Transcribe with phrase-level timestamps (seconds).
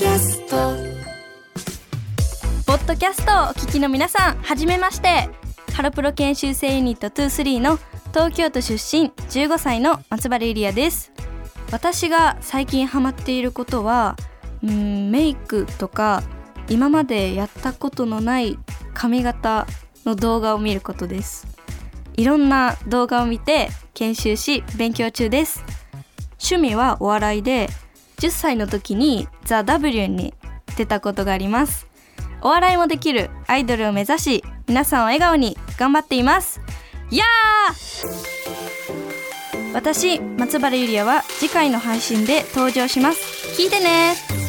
[0.00, 0.56] キャスト。
[2.64, 5.28] ポッドキャストをお聞きの皆さんはじめまして。
[5.74, 11.12] ハロプロ研修生ユニット23の東京都出身15歳の松原ゆりやです。
[11.70, 14.16] 私が最近ハマっていることは
[14.64, 16.22] んメイクとか
[16.70, 18.58] 今までやったことのない
[18.94, 19.66] 髪型
[20.06, 21.46] の動画を見ることです。
[22.16, 25.62] いろんな動画を見て研修し勉強中です。
[26.42, 27.68] 趣味はお笑いで
[28.20, 30.34] 10歳の時にザ・ W に
[30.76, 31.88] 出たことがあります。
[32.42, 36.60] お笑いもできるアイドルを目指し皆さんを笑顔に頑張っています。
[37.10, 38.40] やー！
[39.72, 43.60] 私松原ゆりやは次回の配信で登場します。
[43.60, 44.39] 聞いてね